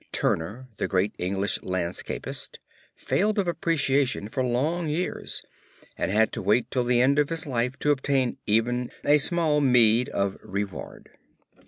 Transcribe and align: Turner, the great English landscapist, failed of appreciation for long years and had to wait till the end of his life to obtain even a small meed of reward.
Turner, 0.11 0.67
the 0.77 0.87
great 0.87 1.13
English 1.19 1.59
landscapist, 1.59 2.57
failed 2.95 3.37
of 3.37 3.47
appreciation 3.47 4.29
for 4.29 4.41
long 4.43 4.89
years 4.89 5.43
and 5.95 6.09
had 6.09 6.31
to 6.31 6.41
wait 6.41 6.71
till 6.71 6.85
the 6.85 6.99
end 7.03 7.19
of 7.19 7.29
his 7.29 7.45
life 7.45 7.77
to 7.77 7.91
obtain 7.91 8.39
even 8.47 8.89
a 9.05 9.19
small 9.19 9.61
meed 9.61 10.09
of 10.09 10.37
reward. 10.41 11.09